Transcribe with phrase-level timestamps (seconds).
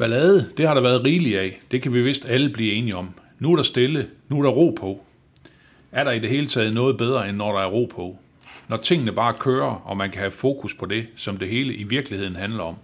[0.00, 1.60] Ballade, det har der været rigeligt af.
[1.70, 3.14] Det kan vi vist alle blive enige om.
[3.38, 5.04] Nu er der stille, nu er der ro på.
[5.92, 8.18] Er der i det hele taget noget bedre, end når der er ro på?
[8.68, 11.82] Når tingene bare kører, og man kan have fokus på det, som det hele i
[11.82, 12.74] virkeligheden handler om.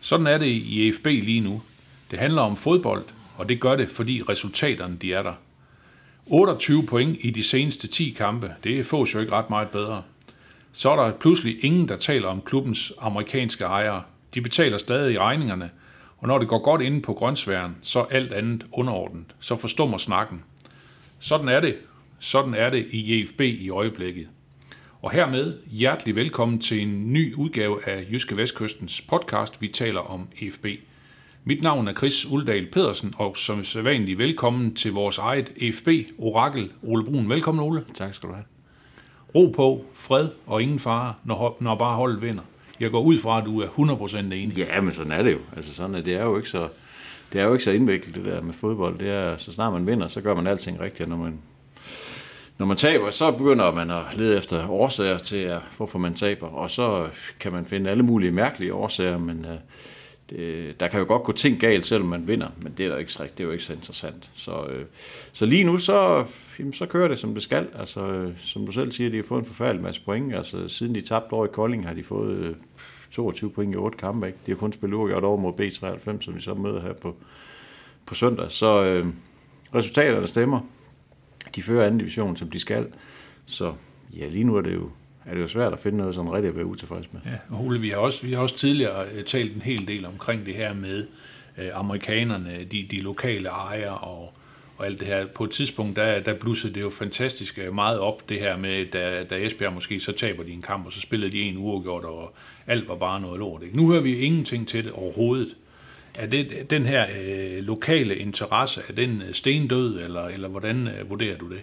[0.00, 1.62] Sådan er det i EFB lige nu.
[2.10, 3.04] Det handler om fodbold,
[3.36, 5.34] og det gør det, fordi resultaterne de er der.
[6.26, 10.02] 28 point i de seneste 10 kampe, det fås jo ikke ret meget bedre.
[10.72, 14.02] Så er der pludselig ingen, der taler om klubbens amerikanske ejere.
[14.34, 15.70] De betaler stadig regningerne,
[16.20, 19.24] og når det går godt inde på grøntsværen, så er alt andet underordnet.
[19.38, 20.44] Så forstummer snakken.
[21.18, 21.76] Sådan er det.
[22.18, 24.28] Sådan er det i EFB i øjeblikket.
[25.02, 30.28] Og hermed hjertelig velkommen til en ny udgave af Jyske Vestkystens podcast, vi taler om
[30.40, 30.66] EFB.
[31.44, 37.04] Mit navn er Chris Uldal Pedersen, og som sædvanligt velkommen til vores eget EFB-orakel, Ole
[37.04, 37.28] Brun.
[37.28, 37.84] Velkommen, Ole.
[37.94, 38.44] Tak skal du have.
[39.34, 42.42] Ro på, fred og ingen fare, når, når bare holdet vinder.
[42.80, 44.56] Jeg går ud fra, at du er 100% enig.
[44.56, 45.38] Ja, men sådan er det jo.
[45.56, 46.68] Altså sådan er det er jo ikke så
[47.32, 48.98] det er jo ikke så indviklet det der med fodbold.
[48.98, 51.38] Det er så snart man vinder, så gør man alting rigtigt, når man
[52.58, 56.46] når man taber, så begynder man at lede efter årsager til, at, hvorfor man taber,
[56.46, 57.08] og så
[57.40, 59.58] kan man finde alle mulige mærkelige årsager, men øh,
[60.30, 63.12] det, der kan jo godt gå ting galt, selvom man vinder, men det er, ikke,
[63.12, 64.30] det er jo ikke så interessant.
[64.34, 64.84] Så, øh,
[65.32, 66.24] så lige nu, så,
[66.58, 67.68] jamen, så kører det, som det skal.
[67.78, 70.34] Altså, øh, som du selv siger, de har fået en forfærdelig masse point.
[70.34, 72.54] Altså, siden de tabte over i Kolding, har de fået øh,
[73.10, 74.26] 22 point i 8 kampe.
[74.26, 74.38] Ikke?
[74.46, 77.16] De har kun spillet uafgjort over mod B93, som vi så møder her på,
[78.06, 78.50] på søndag.
[78.50, 79.06] Så øh,
[79.74, 80.60] resultaterne stemmer.
[81.54, 82.86] De fører anden division, som de skal.
[83.46, 83.74] Så
[84.16, 84.90] ja, lige nu er det jo,
[85.26, 87.20] er det jo svært at finde noget sådan rigtigt at være utilfreds med.
[87.26, 90.06] Ja, og Ole, vi har også, vi har også tidligere øh, talt en hel del
[90.06, 91.06] omkring det her med
[91.58, 94.34] øh, amerikanerne, de, de lokale ejere og,
[94.76, 95.26] og alt det her.
[95.26, 98.86] På et tidspunkt, der, der blussede det jo fantastisk øh, meget op, det her med,
[98.86, 102.04] da, da Esbjerg måske, så taber de en kamp, og så spillede de en uafgjort,
[102.04, 102.34] og
[102.66, 103.62] alt var bare noget lort.
[103.62, 103.76] Ikke?
[103.76, 105.56] Nu hører vi ingenting til det overhovedet.
[106.14, 111.10] Er det, den her øh, lokale interesse, er den øh, stendød, eller, eller hvordan øh,
[111.10, 111.60] vurderer du det?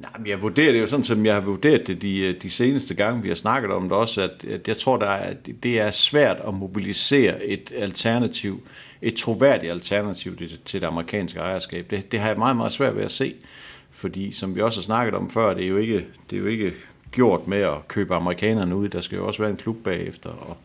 [0.00, 2.50] Nej, men jeg vurderer det jo sådan, som jeg har vurderet det de, øh, de
[2.50, 5.36] seneste gange, vi har snakket om det også, at, at jeg tror, der er, at
[5.62, 8.60] det er svært at mobilisere et alternativ,
[9.02, 11.90] et troværdigt alternativ til, til det amerikanske ejerskab.
[11.90, 13.34] Det, det har jeg meget, meget svært ved at se,
[13.90, 16.46] fordi som vi også har snakket om før, det er jo ikke, det er jo
[16.46, 16.72] ikke
[17.12, 18.88] gjort med at købe amerikanerne ud.
[18.88, 20.56] Der skal jo også være en klub bagefter, og,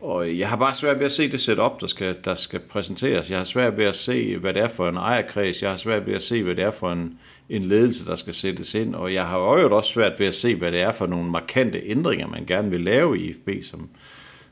[0.00, 3.30] og jeg har bare svært ved at se det setup, der skal, der skal præsenteres.
[3.30, 5.62] Jeg har svært ved at se, hvad det er for en ejerkreds.
[5.62, 7.18] Jeg har svært ved at se, hvad det er for en,
[7.52, 8.94] en ledelse, der skal sættes ind.
[8.94, 11.80] Og jeg har jo også svært ved at se, hvad det er for nogle markante
[11.84, 13.88] ændringer, man gerne vil lave i IFB, som,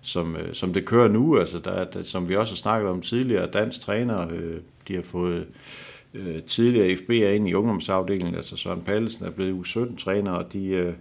[0.00, 1.38] som, øh, som det kører nu.
[1.38, 4.56] Altså der, der, som vi også har snakket om tidligere, dansk træner, øh,
[4.88, 5.47] de har fået
[6.15, 8.34] øh, tidligere FB'er ind i ungdomsafdelingen.
[8.34, 10.67] Altså Søren Pallesen er blevet U17-træner, og de...
[10.67, 10.93] Øh,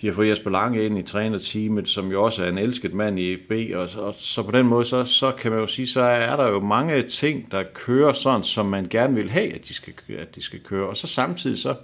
[0.00, 3.18] de har fået Jesper Lange ind i trænerteamet, som jo også er en elsket mand
[3.18, 6.00] i B, og, og så på den måde, så, så kan man jo sige, så
[6.00, 9.74] er der jo mange ting, der kører sådan, som man gerne vil have, at de
[9.74, 10.88] skal, at de skal køre.
[10.88, 11.74] Og så samtidig så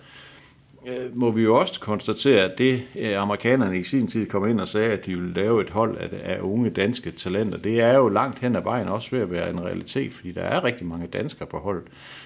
[0.86, 4.60] øh, må vi jo også konstatere, at det øh, amerikanerne i sin tid kom ind
[4.60, 7.94] og sagde, at de ville lave et hold af, af unge danske talenter, det er
[7.94, 10.86] jo langt hen ad vejen også ved at være en realitet, fordi der er rigtig
[10.86, 11.84] mange danskere på holdet.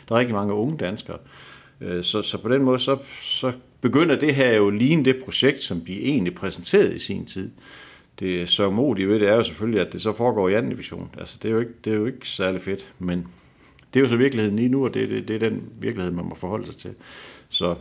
[0.08, 1.16] Der er rigtig mange unge danskere.
[1.16, 1.49] Øh,
[1.80, 5.22] Øh, så, så på den måde, så, så begynder det her jo lige ligne det
[5.24, 7.50] projekt, som de egentlig præsenterede i sin tid.
[8.20, 11.10] Det sørgmodige ved det er jo selvfølgelig, at det så foregår i anden division.
[11.18, 13.26] Altså, det er jo ikke, det er jo ikke særlig fedt, men
[13.94, 16.24] det er jo så virkeligheden lige nu, og det, det, det er den virkelighed, man
[16.24, 16.90] må forholde sig til.
[17.48, 17.74] Så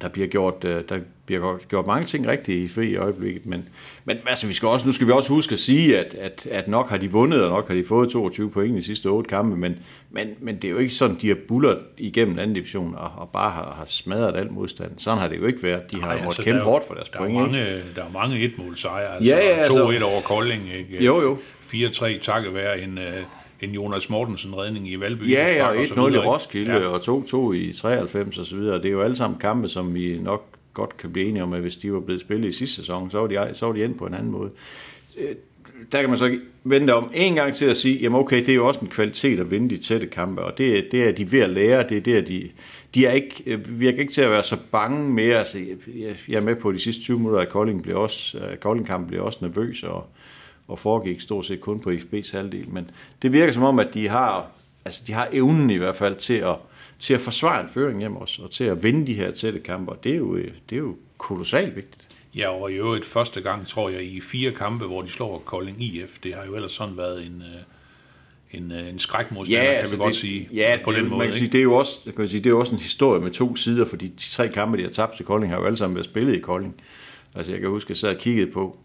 [0.00, 3.68] der bliver gjort, øh, der bliver gjort- mange ting rigtigt i FE i øjeblikket, men,
[4.04, 6.68] men altså, vi skal også, nu skal vi også huske at sige, at, at, at
[6.68, 9.28] nok har de vundet, og nok har de fået 22 point i de sidste otte
[9.28, 9.76] kampe, men,
[10.10, 13.28] men, men det er jo ikke sådan, de har buller igennem anden division og, og
[13.32, 14.90] bare har, har smadret alt modstand.
[14.98, 15.92] Sådan har det jo ikke været.
[15.92, 17.38] De har Ej, måttet altså, kæmpe hårdt for deres der point.
[17.38, 17.52] Er ikke?
[17.58, 19.14] mange, der er mange etmålsejre.
[19.14, 20.62] Altså, Ja, ja, altså- 2-1 over Kolding.
[20.78, 21.04] Ikke?
[21.04, 21.38] Jo, jo.
[21.62, 23.16] 4-3 takket være en, øh,
[23.62, 25.30] en Jonas Mortensen redning i Valby.
[25.30, 26.18] Ja, ja, og så 1-0 i?
[26.18, 26.86] Roskilde, ja.
[26.86, 27.00] og
[27.50, 28.76] 2-2 i 93 og så videre.
[28.76, 31.60] Det er jo alle sammen kampe, som vi nok godt kan blive enige om, at
[31.60, 33.98] hvis de var blevet spillet i sidste sæson, så var de, så var de endt
[33.98, 34.50] på en anden måde.
[35.18, 35.34] Øh,
[35.92, 38.54] Der kan man så vente om en gang til at sige, jamen okay, det er
[38.54, 41.40] jo også en kvalitet at vinde de tætte kampe, og det, det er de ved
[41.40, 42.48] at lære, det er det, de,
[42.94, 45.34] de er ikke, øh, virker ikke til at være så bange mere.
[45.36, 45.58] Altså,
[45.96, 48.56] jeg, jeg er med på, at de sidste 20 minutter af Kolding blev også, øh,
[48.56, 50.06] Kolding-kampen blev også nervøs, og,
[50.70, 52.68] og foregik stort set kun på FB's halvdel.
[52.68, 52.90] Men
[53.22, 54.50] det virker som om, at de har
[54.84, 56.56] altså de har evnen i hvert fald til at,
[56.98, 59.92] til at forsvare en føring hjem også, og til at vinde de her tætte kampe,
[59.92, 62.08] og det er jo, det er jo kolossalt vigtigt.
[62.36, 65.82] Ja, og i øvrigt første gang, tror jeg, i fire kampe, hvor de slår Kolding
[65.82, 66.18] IF.
[66.22, 69.94] Det har jo ellers sådan været en, øh, en, øh, en skrækmodstander, ja, kan altså
[69.94, 70.48] vi godt det, sige.
[70.52, 71.18] Ja, på det, den måde.
[71.18, 72.80] man kan sige, det er jo også, kan man sige, det er jo også en
[72.80, 75.66] historie med to sider, fordi de tre kampe, de har tabt til Kolding, har jo
[75.66, 76.80] alle sammen været spillet i Kolding.
[77.34, 78.78] Altså jeg kan huske, at jeg sad og kiggede på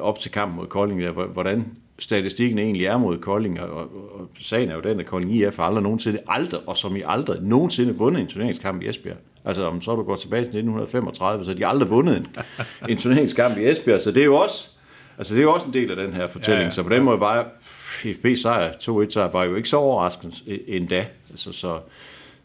[0.00, 1.66] op til kampen mod Kolding, der, hvordan
[1.98, 3.88] statistikken egentlig er mod Kolding, og, og,
[4.20, 7.02] og sagen er jo den, at Kolding IF har aldrig nogensinde, aldrig, og som i
[7.06, 9.16] aldrig nogensinde vundet en turneringskamp i Esbjerg.
[9.44, 12.26] Altså om så du går tilbage til 1935, så har de aldrig vundet en,
[12.88, 14.68] en turneringskamp i Esbjerg, så det er jo også,
[15.18, 16.70] altså det er jo også en del af den her fortælling, ja, ja.
[16.70, 17.48] så på den måde var
[18.02, 20.36] FB sejr, 2-1 sejr, var jo ikke så overraskende
[20.66, 21.78] endda, altså så,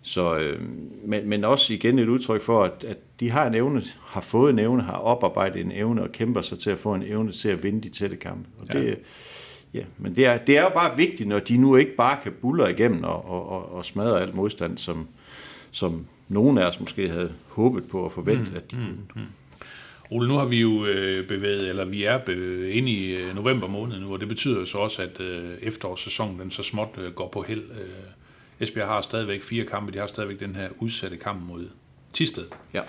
[0.06, 0.62] så, øh,
[1.04, 4.50] men, men også igen et udtryk for, at, at de har en evne, har fået
[4.50, 7.50] en evne, har oparbejdet en evne og kæmper sig til at få en evne til
[7.50, 8.50] at vinde de tætte kampe.
[8.60, 8.94] Og det, ja.
[9.74, 12.34] Ja, men det er, det er jo bare vigtigt, når de nu ikke bare kan
[12.42, 15.08] buller igennem og, og, og, og smadre alt modstand, som,
[15.72, 18.88] som nogen af os måske havde håbet på at forvente, mm, at de kunne.
[19.16, 19.28] Mm, mm.
[20.12, 23.68] Ole, nu har vi jo øh, bevæget, eller vi er bevæget ind i øh, november
[23.68, 27.14] måned nu, og det betyder jo så også, at øh, efterårssæsonen den så småt øh,
[27.14, 27.64] går på held.
[27.72, 27.90] Øh,
[28.60, 31.70] Esbjerg har stadigvæk fire kampe, de har stadigvæk den her udsatte kamp mod
[32.14, 32.46] Tisted.
[32.74, 32.82] Ja.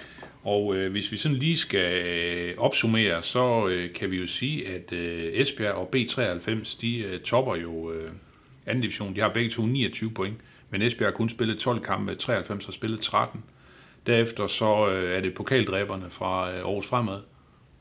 [0.42, 4.68] Og øh, hvis vi sådan lige skal øh, opsummere, så øh, kan vi jo sige,
[4.68, 8.10] at øh, Esbjerg og B93, de øh, topper jo øh,
[8.66, 9.16] anden division.
[9.16, 10.36] De har begge to 29 point,
[10.70, 13.44] men Esbjerg har kun spillet 12 kampe, 93 har spillet 13.
[14.06, 17.20] Derefter så øh, er det pokaldræberne fra øh, Aarhus Fremad,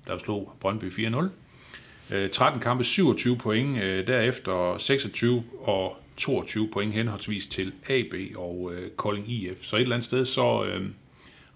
[0.07, 2.15] der slog Brøndby 4-0.
[2.15, 8.71] Øh, 13 kampe, 27 point, øh, derefter 26 og 22 point henholdsvis til AB og
[8.73, 9.63] øh, Kolding IF.
[9.63, 10.87] Så et eller andet sted, så øh,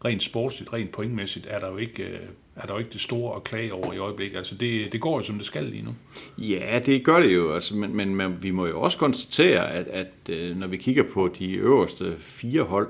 [0.06, 2.20] rent sportsligt, rent pointmæssigt, er der jo ikke, øh,
[2.56, 4.38] er der jo ikke det store at klage over i øjeblikket.
[4.38, 5.96] Altså det, det går jo som det skal lige nu.
[6.38, 9.88] Ja, det gør det jo, altså, men, men, men vi må jo også konstatere, at,
[9.88, 12.88] at øh, når vi kigger på de øverste fire hold,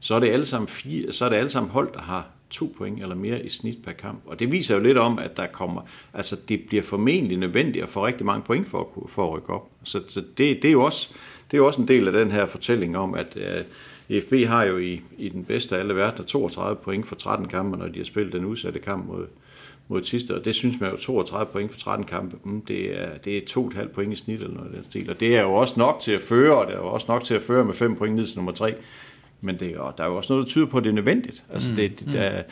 [0.00, 2.74] så er det alle sammen, fire, så er det alle sammen hold, der har to
[2.78, 4.22] point eller mere i snit per kamp.
[4.26, 5.82] Og det viser jo lidt om, at der kommer,
[6.14, 9.50] altså det bliver formentlig nødvendigt at få rigtig mange point for at, for at rykke
[9.50, 9.70] op.
[9.82, 11.08] Så, så det, det, er jo også,
[11.50, 13.64] det er jo også en del af den her fortælling om, at øh,
[14.16, 17.48] uh, FB har jo i, i den bedste af alle verdener 32 point for 13
[17.48, 19.26] kampe, når de har spillet den udsatte kamp mod,
[19.88, 23.18] mod sidste, og det synes man jo 32 point for 13 kampe, mm, det er,
[23.18, 25.54] det er 2,5 point i snit eller noget af den stil, og det er jo
[25.54, 27.74] også nok til at føre, og det er jo også nok til at føre med
[27.74, 28.74] 5 point ned til nummer 3,
[29.40, 31.44] men det, og der er jo også noget, der tyder på, at det er nødvendigt.
[31.52, 32.42] Altså, mm, det, det, der,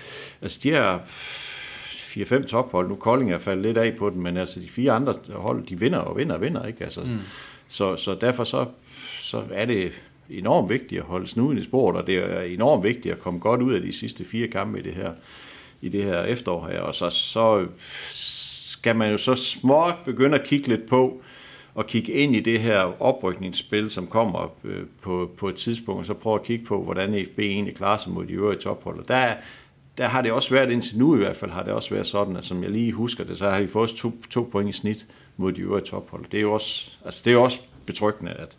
[0.42, 4.60] altså de her 4-5 tophold, nu Kolding er faldet lidt af på den, men altså
[4.60, 6.84] de fire andre hold, de vinder og vinder og vinder, ikke?
[6.84, 7.18] Altså, mm.
[7.68, 8.66] så, så derfor så,
[9.18, 9.92] så er det
[10.30, 13.62] enormt vigtigt at holde snuden i sporet, og det er enormt vigtigt at komme godt
[13.62, 15.12] ud af de sidste fire kampe i det her,
[15.82, 17.66] i det her efterår her, og så, så
[18.12, 21.22] skal man jo så småt begynde at kigge lidt på,
[21.74, 26.06] og kigge ind i det her oprykningsspil, som kommer øh, på, på et tidspunkt, og
[26.06, 28.98] så prøve at kigge på, hvordan FB egentlig klarer sig mod de øvrige tophold.
[28.98, 29.34] Og der,
[29.98, 32.36] der har det også været indtil nu i hvert fald, har det også været sådan,
[32.36, 35.06] at som jeg lige husker det, så har de fået to, to point i snit
[35.36, 36.24] mod de øvrige tophold.
[36.32, 38.56] Det er jo også, altså det er også betryggende, at,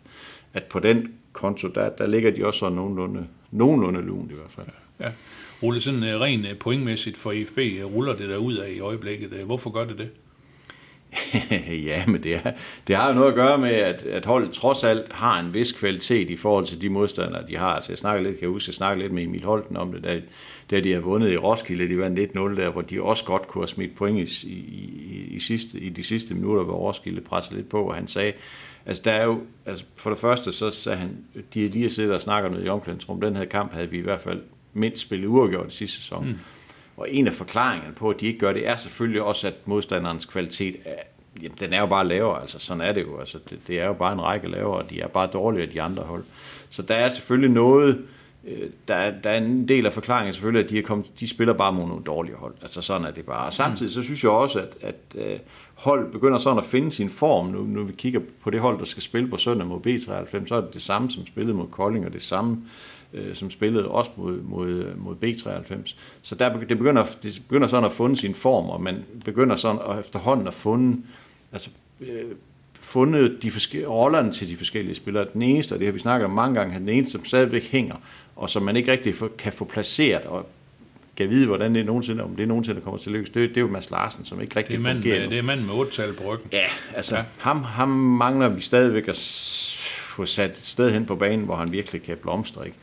[0.54, 4.50] at på den konto, der, der ligger de også sådan nogenlunde, nogenlunde lunt i hvert
[4.50, 4.66] fald.
[5.00, 5.12] Ja.
[5.62, 9.30] Rulle sådan øh, rent øh, pointmæssigt for IFB, ruller det der ud af i øjeblikket.
[9.30, 10.10] Hvorfor gør det det?
[11.90, 12.52] ja, men det, er,
[12.86, 15.72] det har jo noget at gøre med, at, at holdet trods alt har en vis
[15.72, 17.68] kvalitet i forhold til de modstandere, de har.
[17.68, 20.04] Altså jeg snakker lidt, kan jeg huske, jeg snakkede lidt med Emil Holten om det,
[20.04, 20.20] da,
[20.70, 23.62] da de har vundet i Roskilde, de vandt 1-0 der, hvor de også godt kunne
[23.62, 27.68] have smidt point i, i, i, sidste, i de sidste minutter, hvor Roskilde pressede lidt
[27.68, 28.32] på, og han sagde,
[28.86, 31.16] altså der er jo, altså for det første, så sagde han,
[31.54, 34.02] de er lige siddet og snakker noget i omklædningsrum, den her kamp havde vi i
[34.02, 34.40] hvert fald
[34.74, 36.26] mindst spillet uafgjort i sidste sæson.
[36.26, 36.34] Mm.
[36.96, 40.24] Og en af forklaringerne på, at de ikke gør det, er selvfølgelig også, at modstanderens
[40.24, 41.02] kvalitet er,
[41.42, 42.40] jamen, den er jo bare lavere.
[42.40, 43.18] Altså, sådan er det jo.
[43.18, 45.72] Altså, det, det er jo bare en række lavere, og de er bare dårligere end
[45.72, 46.24] de andre hold.
[46.68, 48.04] Så der er selvfølgelig noget,
[48.46, 51.28] øh, der er, der er en del af forklaringen selvfølgelig, at de, er kommet, de
[51.28, 52.54] spiller bare mod nogle dårlige hold.
[52.62, 53.46] Altså sådan er det bare.
[53.46, 55.38] Og samtidig så synes jeg også, at, at øh,
[55.74, 57.46] hold begynder sådan at finde sin form.
[57.46, 60.54] Nu, nu vi kigger på det hold, der skal spille på søndag mod B93, så
[60.54, 62.95] er det det samme, som spillet mod Kolding, og det samme, øh,
[63.34, 65.94] som spillede også mod, mod, mod B93.
[66.22, 69.80] Så der, det, begynder, det begynder sådan at funde sin form, og man begynder sådan
[69.90, 71.02] at efterhånden at funde,
[71.52, 71.70] altså,
[72.00, 72.24] øh,
[72.80, 75.26] fundet de forskellige rollerne til de forskellige spillere.
[75.32, 77.70] Den eneste, og det har vi snakket om mange gange, er den eneste, som stadigvæk
[77.70, 77.96] hænger,
[78.36, 80.46] og som man ikke rigtig kan få placeret, og
[81.16, 83.30] kan vide, hvordan det nogensinde, om det nogensinde kommer til lykkes.
[83.30, 85.20] Det, det er jo Mads Larsen, som ikke rigtig det er mand fungerer.
[85.20, 86.48] Med, det er manden med otte på ryggen.
[86.52, 87.22] Ja, altså ja.
[87.38, 89.16] Ham, ham mangler vi stadigvæk at
[90.16, 92.66] få sat et sted hen på banen, hvor han virkelig kan blomstre.
[92.66, 92.78] Ikke?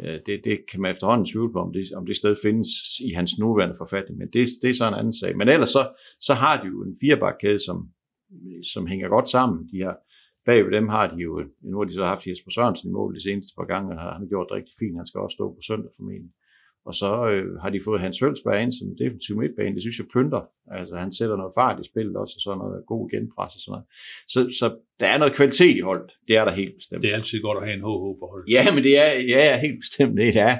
[0.00, 2.68] Øh, det, det kan man efterhånden tvivle på, om det, om det sted findes
[3.08, 5.36] i hans nuværende forfatning, men det, det er så en anden sag.
[5.36, 5.82] Men ellers så,
[6.20, 7.88] så har de jo en firebakkæde, som,
[8.72, 9.68] som hænger godt sammen.
[9.72, 9.96] De har
[10.48, 13.14] bag ved dem har de jo, nu har de så haft Jesper Sørensen i mål
[13.14, 14.96] de seneste par gange, og han har gjort det rigtig fint.
[14.96, 16.32] Han skal også stå på søndag formentlig.
[16.88, 19.74] Og så øh, har de fået Hans Hølsberg ind som defensiv midtbane.
[19.74, 20.42] Det synes jeg pynter.
[20.78, 23.72] Altså, han sætter noget fart i spillet også, og sådan noget god genpres og sådan
[23.72, 23.86] noget.
[24.34, 24.66] Så, så
[25.00, 26.10] der er noget kvalitet i holdet.
[26.28, 27.02] Det er der helt bestemt.
[27.02, 28.46] Det er altid godt at have en HH på holdet.
[28.56, 30.54] Ja, men det er, ja, ja, helt bestemt det er.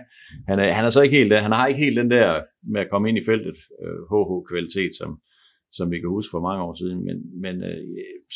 [0.48, 2.28] Han er, han er så ikke helt, han har ikke helt den der
[2.72, 5.10] med at komme ind i feltet, øh, HH-kvalitet, som,
[5.72, 6.98] som vi kan huske for mange år siden.
[7.04, 7.82] Men, men øh,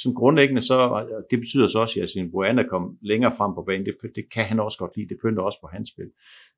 [0.03, 3.63] som grundlæggende så, og det betyder så også, at Yasin Buana kom længere frem på
[3.69, 3.87] banen.
[3.87, 5.09] Det, det kan han også godt lide.
[5.09, 6.11] Det pynter også på hans spil.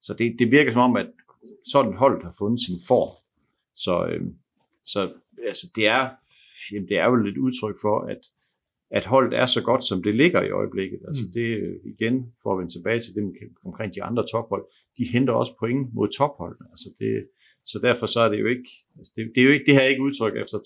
[0.02, 1.06] Så det, det virker som om, at
[1.72, 3.12] sådan holdet har fundet sin form.
[3.74, 4.22] Så, øh,
[4.84, 5.12] så
[5.46, 6.10] altså, det, er,
[6.72, 8.20] jamen, det er jo lidt udtryk for, at,
[8.90, 11.00] at holdet er så godt, som det ligger i øjeblikket.
[11.08, 11.32] Altså, Mm.
[11.32, 13.32] det øh, igen, for at vende tilbage til det
[13.64, 14.64] omkring de andre tophold,
[14.98, 16.66] de henter også point mod topholdene.
[16.70, 17.28] Altså, det,
[17.66, 19.80] så derfor så er det jo ikke, altså det, det, er jo ikke, det her
[19.80, 20.58] er ikke udtryk efter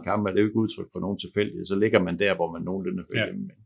[0.00, 1.66] 12-13 kampe, er det jo ikke udtryk for nogen tilfældighed.
[1.66, 3.26] Så ligger man der, hvor man nogenlunde hører Ja.
[3.26, 3.40] hjemme.
[3.42, 3.56] Men,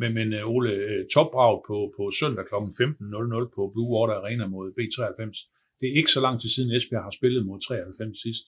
[0.00, 2.54] Men, men øh, Ole, øh, topbrag på, på søndag kl.
[2.54, 5.22] 15.00 på Blue Water Arena mod B93.
[5.80, 8.44] Det er ikke så lang tid siden Esbjerg har spillet mod 93 sidst.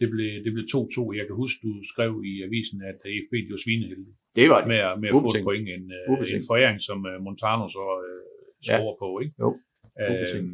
[0.00, 1.18] Det blev, det blev 2-2.
[1.18, 4.68] Jeg kan huske, du skrev i avisen, at FB de var svineheldige det var det.
[4.72, 5.66] med, at- med at få et point.
[5.76, 6.42] En, øh, Ubetinget.
[6.42, 8.22] en foræring, som Montano så øh,
[8.68, 9.08] scorer på.
[9.22, 9.34] Ikke?
[9.44, 9.48] Jo.
[10.12, 10.52] Ubetinget.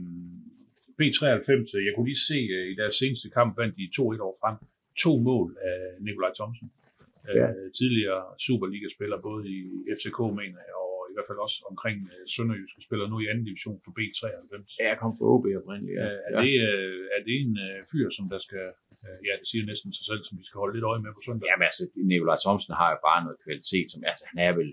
[0.98, 2.38] B93, øh, jeg kunne lige se
[2.72, 4.56] i deres seneste kamp, vandt de 2-1 over frem.
[5.04, 6.68] To mål af Nikolaj Thomsen.
[7.40, 7.46] Ja.
[7.48, 9.58] Øh, tidligere Superliga-spiller, både i
[9.98, 13.44] FCK, mener jeg, og i hvert fald også omkring øh, Sønderjyske spiller nu i anden
[13.50, 14.54] division for B93.
[14.80, 15.96] Ja, jeg kom fra OB oprindeligt.
[16.00, 16.06] Ja.
[16.06, 16.16] Ja.
[16.26, 18.66] Er, det, øh, er det en øh, fyr, som der skal,
[19.06, 21.22] øh, ja, det siger næsten sig selv, som vi skal holde lidt øje med på
[21.26, 21.46] søndag?
[21.50, 24.70] Jamen altså, Nikolaj Thomsen har jo bare noget kvalitet, som altså, han er vel,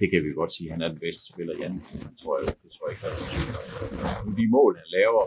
[0.00, 1.80] det kan vi godt sige, han er den bedste spiller i anden.
[2.04, 3.18] Det tror jeg, det tror jeg ikke, der er.
[4.40, 5.22] De mål, han laver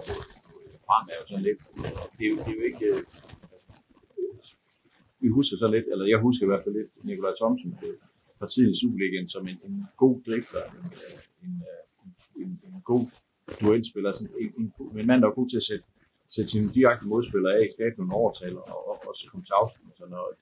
[0.88, 1.62] frem, er jo sådan lidt,
[2.18, 3.00] det er jo, det er jo ikke, øh,
[5.27, 7.72] vi husker så lidt, eller jeg husker i hvert fald lidt, Nikolaj Thomsen
[8.39, 10.86] fra tiden i Superligaen som en, en god drifter, en,
[11.46, 11.53] en,
[12.41, 13.03] en, en god
[13.62, 14.65] duelspiller, sådan en, en,
[15.00, 15.86] en mand, der var god til at sætte,
[16.36, 19.91] sætte sine direkte modspillere af, skabe nogle overtaler og, og, og så komme til afslutning
[19.93, 20.34] og sådan noget.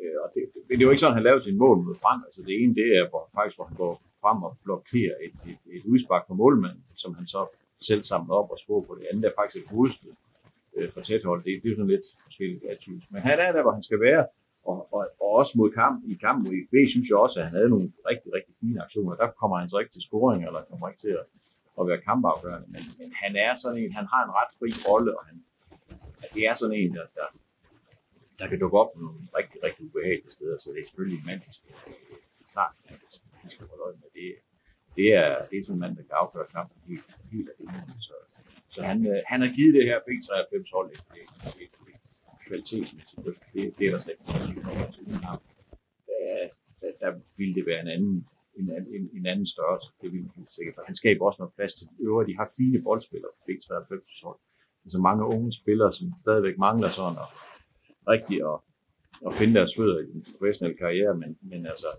[0.00, 1.96] Øh, og det, det, det, er jo ikke sådan, at han laver sin mål mod
[2.04, 2.20] Frank.
[2.28, 5.62] Altså det ene, det er hvor, faktisk, hvor han går frem og blokerer et, et,
[5.76, 7.42] et udspark fra målmanden, som han så
[7.88, 8.92] selv samler op og scorer på.
[8.98, 10.14] Det andet er faktisk et hovedstød
[10.76, 11.40] øh, for tæt hold.
[11.44, 13.06] Det, det er jo sådan lidt forskelligt atypisk.
[13.12, 14.26] Men han er der, hvor han skal være.
[14.70, 17.54] Og, og, og også mod kamp, i kamp mod IB, synes jeg også, at han
[17.58, 19.14] havde nogle rigtig, rigtig fine aktioner.
[19.22, 21.26] Der kommer han så ikke til scoring, eller kommer ikke til at,
[21.78, 22.68] at være kampafgørende.
[22.74, 25.36] Men, men han er sådan en, han har en ret fri rolle, og han,
[26.34, 27.28] det er sådan en, der, der,
[28.38, 30.56] der kan dukke op på nogle rigtig, rigtig ubehagelige steder.
[30.58, 31.70] Så det er selvfølgelig en mand, der skal,
[32.38, 33.00] det klart, at
[33.44, 34.28] vi skal holde øje med det.
[34.98, 37.68] Det er, det er sådan en mand, der kan afgøre kampen helt, helt af det.
[38.08, 38.14] Så,
[38.74, 41.74] så han, øh, han har givet det her B93 hold et, et, et, et
[42.46, 43.42] kvalitetsmæssigt løft.
[43.54, 44.16] Det, det er der slet
[44.48, 45.40] ikke noget
[46.06, 46.48] der,
[46.80, 48.26] der, der ville det være en anden,
[48.58, 49.88] en, en, en anden størrelse.
[50.00, 50.74] Det vil helt sikkert.
[50.74, 52.28] For han skaber også noget plads til de øvrige.
[52.30, 54.38] De har fine boldspillere på B93 hold.
[54.84, 57.28] Altså mange unge spillere, som stadigvæk mangler sådan at
[58.14, 58.56] rigtig at,
[59.26, 61.90] at finde deres fødder i den professionelle karriere, men, men altså,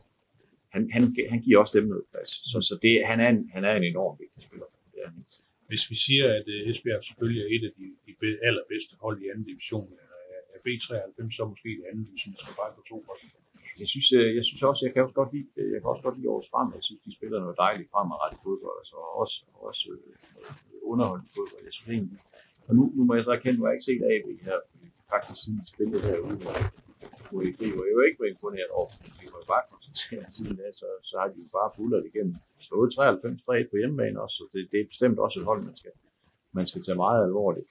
[0.73, 2.31] han, han, han giver også dem noget plads.
[2.51, 4.65] Så, så det, han, er en, han er en enorm vigtig spiller.
[4.93, 5.25] Det er han.
[5.69, 8.13] Hvis vi siger, at øh, Esbjerg selvfølgelig er et af de, de
[8.47, 12.55] allerbedste hold i anden division, øh, er B93 så måske det andet, division, man skal
[12.61, 13.19] bare på to hold.
[13.81, 16.17] Jeg synes, øh, jeg synes også, jeg kan også godt lide, jeg kan også godt
[16.17, 16.69] lide Aarhus Frem.
[16.77, 19.87] Jeg synes, de spiller noget dejligt fremadrettet fodbold, altså, også, også
[20.91, 21.63] underholdende fodbold.
[21.69, 22.19] Jeg synes egentlig,
[22.67, 24.57] og nu, nu må jeg så erkende, at jeg ikke set AB her,
[25.13, 26.55] faktisk siden de spillede herude, hvor
[27.61, 28.89] det var jo ikke for imponeret over,
[29.21, 29.63] det var bare
[29.95, 32.35] konstatere at tiden af, så, så har de jo bare fuldet igennem.
[32.59, 35.91] Slået 93-3 på hjemmebane også, så det, det er bestemt også et hold, man skal,
[36.51, 37.67] man skal tage meget alvorligt.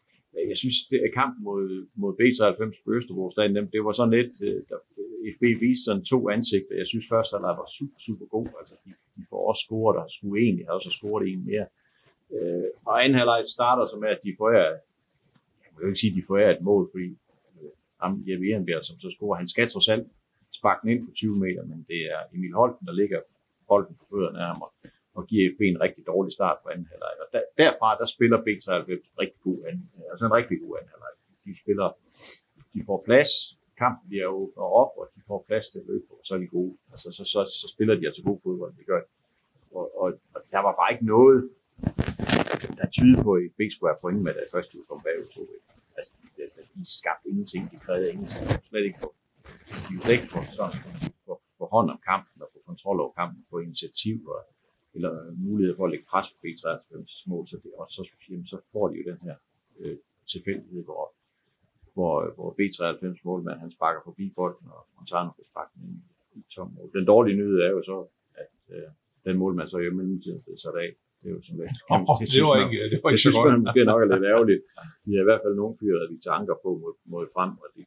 [0.51, 4.35] Jeg synes, det er kampen mod, mod B93 på Østerbro Stadion, det var sådan lidt,
[4.49, 4.79] øh, der,
[5.35, 6.75] FB viste sådan to ansigter.
[6.83, 8.49] Jeg synes først, at der var super, super god.
[8.61, 11.67] Altså, de, de får også scoret, der skulle egentlig have også scoret en mere.
[12.37, 16.13] Øh, og anden halvleg starter så med, at de får jeg vil jo ikke sige,
[16.13, 17.09] at de får et mål, fordi
[17.61, 17.71] øh,
[18.03, 20.07] ham, Jeppe Ehrenbjerg, som så scorer, han skal trods alt
[20.65, 23.21] sparke den ind for 20 meter, men det er Emil Holten, der ligger
[23.69, 24.71] bolden for fødderne af ham, og,
[25.19, 27.15] og giver FB en rigtig dårlig start på anden halvleg.
[27.23, 31.13] Og der, derfra, der spiller B93 rigtig god anden, altså en rigtig god anden halvleg.
[31.47, 31.89] De spiller,
[32.75, 33.33] de får plads,
[33.83, 36.51] kampen bliver åbnet op, og de får plads til at løbe og så er de
[36.59, 36.75] gode.
[36.93, 39.09] Altså, så, så, så spiller de altså god fodbold, det gør de.
[39.79, 41.39] Og, og, og der var bare ikke noget,
[42.81, 45.41] der tyder på, at FB skulle have point med, da første de kom bagud 2
[45.99, 46.29] Altså, de,
[46.75, 48.43] de skabte ingenting, de krævede ingenting.
[48.49, 49.14] De slet ikke for
[49.85, 50.79] de kunne slet ikke få, sådan,
[51.27, 54.41] få, få hånd om kampen, og få kontrol over kampen, få initiativ, og,
[54.97, 55.13] eller
[55.49, 58.85] mulighed for at lægge pres på B93 mål, så, det, og så, jamen, så får
[58.89, 59.37] de jo den her
[59.81, 59.97] øh,
[60.33, 61.05] tilfældighed, hvor,
[61.97, 66.05] hvor, hvor B93 målmand, han sparker forbi bolden, og Montano kan sparke den
[66.39, 66.89] i tom mål.
[66.99, 67.97] Den dårlige nyhed er jo så,
[68.43, 68.89] at øh,
[69.27, 70.91] den målmand så i mellemtiden er sat af.
[71.21, 71.77] Det er jo sådan lidt.
[71.93, 74.01] Oh, det, synes var man- ikke, det var det ikke så synes man måske nok
[74.05, 74.63] er lidt ærgerligt.
[75.07, 77.51] Vi har i hvert fald nogle fyre, at vi tager anker på mod, mod frem,
[77.63, 77.83] og det,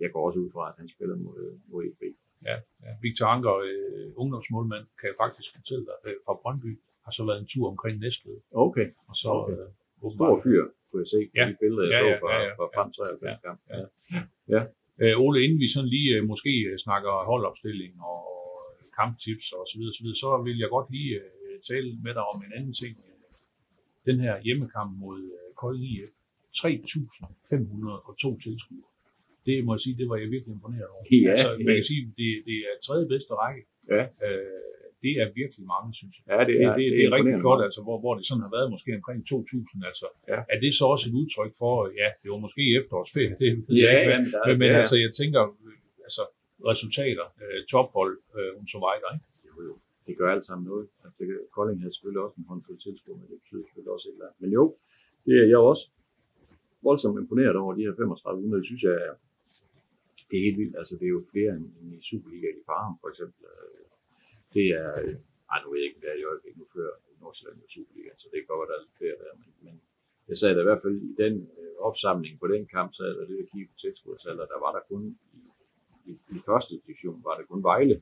[0.00, 2.02] jeg går også ud fra, at han spiller mod, mod EB.
[2.48, 2.90] Ja, ja.
[3.02, 6.72] Victor Anker, øh, ungdomsmålmand, kan jeg faktisk fortælle dig, øh, fra Brøndby,
[7.04, 8.38] har så været en tur omkring Næstved.
[8.66, 8.86] Okay.
[9.10, 9.52] Og så Okay.
[9.52, 9.68] øh,
[10.16, 11.44] Stor fyr, kunne jeg se på Ja.
[11.50, 12.52] de billeder, jeg Ja, så ja, fra, ja, ja.
[12.58, 13.60] fra frem 93 kamp.
[14.54, 14.62] Ja.
[15.02, 18.22] Øh, Ole, inden vi sådan lige øh, måske øh, snakker holdopstilling og
[18.72, 22.12] øh, kamptips og så videre, så, videre, så vil jeg godt lige øh, tale med
[22.18, 22.92] dig om en anden ting.
[24.08, 26.10] Den her hjemmekamp mod øh, Kolding IF.
[26.56, 28.90] 3.502 tilskuere.
[29.46, 31.04] Det må jeg sige, det var jeg virkelig imponeret over.
[31.10, 33.62] Ja, altså, man kan sige, det, det er tredje bedste række.
[33.94, 34.04] Ja.
[34.26, 34.66] Øh,
[35.04, 36.24] det er virkelig mange, synes jeg.
[36.32, 38.44] Ja, det Det, er, det, det, er rigtig imponerende flot, altså, hvor, hvor det sådan
[38.46, 39.90] har været måske omkring 2.000.
[39.90, 40.40] Altså, Ja.
[40.52, 43.82] Er det så også et udtryk for, ja, det var måske efterårsferie, det ved Ja,
[43.84, 44.78] jeg ikke, jamen, der, men, men ja.
[44.80, 45.42] altså, jeg tænker,
[46.06, 46.22] altså,
[46.70, 49.24] resultater, øh, tophold, øh, og så videre, ikke?
[49.48, 49.74] Jo, jo.
[50.06, 50.86] Det gør alt sammen noget.
[51.04, 51.26] Altså, det,
[51.56, 54.40] Kolding havde selvfølgelig også en håndfuld tilskuere, men det betyder selvfølgelig også et eller andet.
[54.42, 54.64] Men jo,
[55.26, 55.84] det er jeg også
[56.88, 59.14] voldsomt imponeret over de her 3500, synes jeg er,
[60.28, 60.76] det er helt vildt.
[60.80, 63.40] Altså, det er jo flere end, end i Superliga i Farm, for eksempel.
[63.54, 63.82] Øh,
[64.56, 65.14] Det er, øh,
[65.52, 68.26] ej, nu ved jeg ikke, hvad er i øjeblikket, nu fører Nordsjælland jo Superliga, så
[68.30, 69.74] det kan godt være, der er lidt flere der, men, men
[70.30, 73.12] jeg sagde da i hvert fald i den øh, opsamling på den kamp, så er
[73.18, 73.76] der det, der kigge på
[74.52, 75.02] der var der kun
[75.38, 75.40] i,
[76.10, 77.96] i, i, første division, var der kun Vejle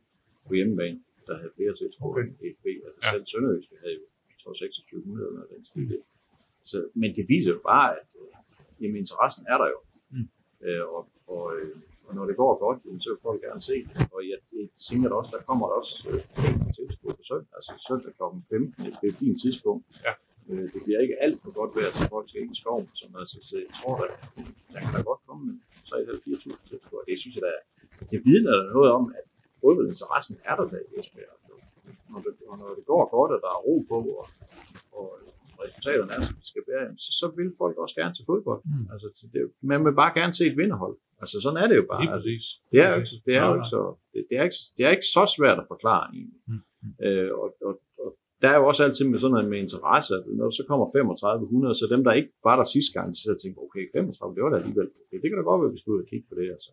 [0.47, 2.25] på hjemmebane, der havde flere tilskuere Okay.
[2.29, 2.67] end FB.
[2.87, 3.11] Altså Ja.
[3.15, 6.03] selv Sønderjyske havde jo, jeg tror, 2600 eller den stil.
[6.71, 8.29] Så, men det viser jo bare, at øh,
[8.81, 9.79] jamen, interessen er der jo.
[10.15, 10.29] Mm.
[10.67, 11.03] Øh, og,
[11.35, 11.77] og, øh,
[12.15, 13.95] og når det går godt, jamen, så vil folk gerne se det.
[14.15, 16.21] Og jeg, jeg tænker da også, der kommer der også øh,
[16.77, 17.53] tilskuere på søndag.
[17.59, 18.25] Altså søndag kl.
[18.51, 19.83] 15, det er et fint tidspunkt.
[20.07, 20.13] Ja.
[20.51, 22.87] Øh, det bliver ikke alt for godt vejr, så folk skal ind i skoven.
[22.99, 24.13] Så, altså, så jeg tror, at
[24.73, 25.45] der kan da godt komme
[25.91, 27.05] 3.500-4.000 tilskuere.
[27.11, 27.53] Det synes jeg da,
[28.13, 29.27] det vidner da noget om, at
[29.61, 31.39] fodboldinteressen er der da i Esbjerg.
[32.13, 34.27] Når det, og når det går godt, og der er ro på, og,
[34.99, 35.07] og
[35.65, 38.61] resultaterne er, som de skal være, så, så vil folk også gerne til fodbold.
[38.65, 38.87] Mm.
[38.93, 40.97] Altså, det, man vil bare gerne se et vinderhold.
[41.23, 42.01] Altså, sådan er det jo bare.
[42.03, 42.45] Lige præcis.
[42.73, 43.81] det er jo ikke, det er jo ikke så,
[44.13, 46.41] det, det, er ikke, det er ikke så svært at forklare egentlig.
[46.51, 46.61] Mm.
[47.07, 48.09] Øh, og, og, og,
[48.43, 51.75] der er jo også altid med sådan noget med interesse, at når så kommer 3500,
[51.75, 54.43] så dem, der ikke var der sidste gang, de sidder og tænker, okay, 35, det
[54.45, 56.27] var da alligevel, okay, det kan da godt være, at vi skal ud og kigge
[56.29, 56.47] på det.
[56.57, 56.71] Altså.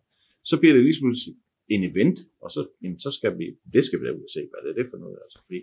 [0.50, 1.34] Så bliver det lige pludselig
[1.74, 4.42] en event, og så, jamen, så skal vi, det skal vi da ud og se,
[4.50, 5.18] hvad det er det for noget.
[5.24, 5.60] Altså, fordi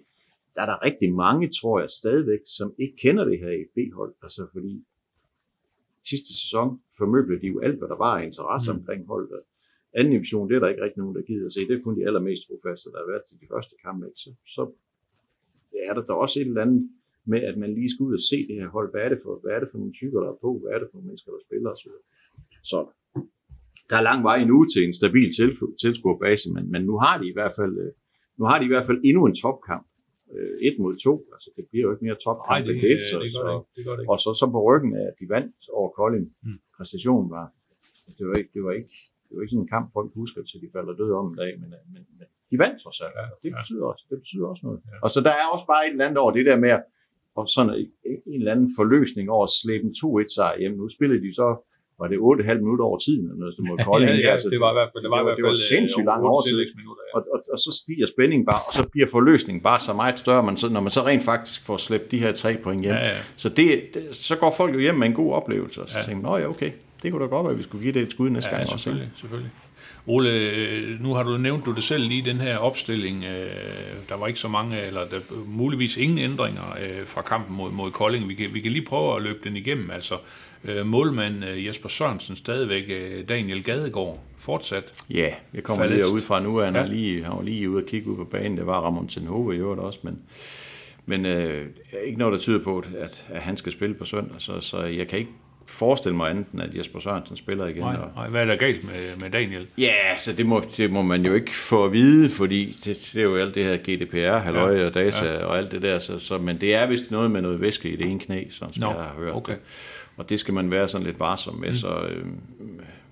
[0.55, 4.41] der er der rigtig mange, tror jeg, stadigvæk, som ikke kender det her FB-hold, altså
[4.53, 4.73] fordi
[6.11, 8.77] sidste sæson formøblede de jo alt, hvad der var af interesse Mm.
[8.79, 9.41] omkring holdet.
[9.97, 11.59] Anden division, det er der ikke rigtig nogen, der gider at se.
[11.67, 14.05] Det er kun de allermest trofaste, der har været til de første kampe.
[14.09, 14.19] ikke?
[14.25, 14.61] Så, så
[15.89, 16.81] er der da også et eller andet
[17.25, 18.87] med, at man lige skal ud og se det her hold.
[18.93, 20.49] Hvad er det for, hvad er det for nogle typer, der er på?
[20.61, 21.91] Hvad er det for nogle mennesker, der spiller osv.?
[22.71, 22.77] Så
[23.89, 27.25] der er lang vej endnu til en stabil tilsku- tilskuerbase, men, men nu har de
[27.29, 27.91] i hvert fald øh,
[28.39, 29.87] nu har de i hvert fald endnu en topkamp.
[30.35, 31.13] Øh, et mod to.
[31.35, 32.81] Altså, det bliver jo ikke mere Nej, topkamp det, det, det.
[32.83, 33.37] gør det så, ikke.
[33.75, 34.11] Det gør det ikke.
[34.13, 36.27] og så, så på ryggen af, at de vandt over Kolding.
[36.45, 36.59] Mm.
[36.77, 37.45] Præstationen var,
[38.17, 38.93] det var ikke, det var ikke,
[39.25, 41.51] det var ikke sådan en kamp, folk husker til, de falder døde om en dag,
[41.61, 43.15] men, men, men de vandt trods alt.
[43.19, 43.57] Ja, og det ja.
[43.59, 44.79] betyder også, det betyder også noget.
[44.91, 44.97] Ja.
[45.05, 46.83] Og så der er også bare et eller andet over det der med, at
[47.39, 47.91] og sådan en,
[48.31, 50.73] en eller anden forløsning over at slæbe en 2-1 sejr hjem.
[50.77, 51.47] Nu spillede de så,
[51.99, 54.09] var det 8,5 minutter over tiden, eller noget, som mod Kolding.
[54.11, 55.57] ja, ja, Altså, det var i hvert fald, det var i det var- hvert fald
[55.59, 56.49] det var sindssygt øh, lang otte overtid.
[56.51, 57.11] tillægsminutter, ja.
[57.17, 60.43] og, og, og, så stiger spændingen bare, og så bliver forløsningen bare så meget større,
[60.49, 62.95] man så, når man så rent faktisk får slæbt de her tre point hjem.
[62.95, 63.17] Ja, ja.
[63.43, 66.03] Så det, det, så går folk jo hjem med en god oplevelse, og så Ja.
[66.05, 68.01] tænker man, "Nå ja, okay, det kunne da godt være, at vi skulle give det
[68.07, 68.73] et skud næste Ja, gang også.
[68.73, 69.51] ikke?" selvfølgelig, selvfølgelig.
[70.07, 73.23] Ole, øh, nu har du nævnt du det selv lige, den her opstilling.
[73.23, 73.47] øh,
[74.09, 76.61] Der var ikke så mange, eller der muligvis ingen ændringer
[77.05, 78.29] fra kampen mod, mod Kolding.
[78.29, 79.91] Vi kan, vi kan lige prøve at løbe den igennem.
[79.91, 80.15] Altså,
[80.65, 85.03] øh, målmand øh, Jesper Sørensen stadigvæk, øh, Daniel Gadegaard fortsat.
[85.09, 85.97] Ja, jeg kommer Faldet.
[86.05, 86.81] lige ud fra nu, han, Ja.
[86.81, 86.87] ja.
[86.87, 89.57] lige, han var lige ude og kigge ud på banen, det var Ramon Tenhove i
[89.57, 90.19] øvrigt også, men,
[91.05, 91.65] men øh,
[92.05, 95.07] ikke noget, der tyder på, at, at han skal spille på søndag, så, så jeg
[95.07, 95.31] kan ikke
[95.67, 97.81] forestille mig andet, end at Jesper Sørensen spiller igen.
[97.81, 99.67] Nej, og, nej, hvad er der galt med, med Daniel?
[99.77, 103.19] Ja, så det må, det må man jo ikke få at vide, fordi det, det
[103.19, 105.43] er jo alt det her GDPR, halløj Ja, og data ja.
[105.45, 107.95] og alt det der, så, så, men det er vist noget med noget væske i
[107.95, 109.33] det ene knæ, som Nå, jeg har hørt.
[109.35, 109.55] okay.
[110.19, 111.75] Og det skal man være sådan lidt varsom med, mm.
[111.75, 112.25] så øh,